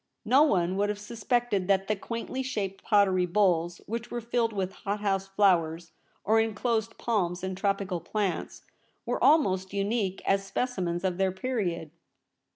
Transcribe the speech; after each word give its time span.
No 0.25 0.41
one 0.41 0.77
would 0.77 0.89
have 0.89 0.97
suspected 0.97 1.67
that 1.67 1.87
the 1.87 1.95
quaintly 1.95 2.41
shaped 2.41 2.83
pottery 2.83 3.27
bowls, 3.27 3.81
which 3.85 4.09
were 4.09 4.19
filled 4.19 4.51
with 4.51 4.73
hothouse 4.73 5.27
flowers, 5.27 5.91
or 6.23 6.39
enclosed 6.39 6.97
palms 6.97 7.43
and 7.43 7.55
tropical 7.55 7.99
plants, 7.99 8.63
were 9.05 9.23
almost 9.23 9.73
unique 9.73 10.23
as 10.25 10.43
specimens 10.43 11.03
of 11.03 11.17
their 11.19 11.31
period. 11.31 11.91